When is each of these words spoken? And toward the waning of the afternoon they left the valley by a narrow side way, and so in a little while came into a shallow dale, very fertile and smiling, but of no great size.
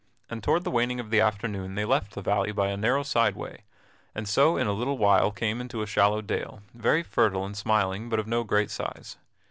And 0.31 0.43
toward 0.43 0.63
the 0.63 0.71
waning 0.71 0.99
of 0.99 1.11
the 1.11 1.21
afternoon 1.21 1.75
they 1.75 1.85
left 1.85 2.15
the 2.15 2.23
valley 2.23 2.51
by 2.51 2.69
a 2.69 2.75
narrow 2.75 3.03
side 3.03 3.35
way, 3.35 3.65
and 4.15 4.27
so 4.27 4.57
in 4.57 4.65
a 4.65 4.73
little 4.73 4.97
while 4.97 5.29
came 5.31 5.61
into 5.61 5.83
a 5.83 5.85
shallow 5.85 6.23
dale, 6.23 6.63
very 6.73 7.03
fertile 7.03 7.45
and 7.45 7.55
smiling, 7.55 8.09
but 8.09 8.17
of 8.17 8.25
no 8.25 8.43
great 8.43 8.71
size. 8.71 9.17